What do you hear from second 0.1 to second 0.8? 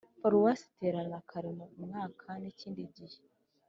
paruwase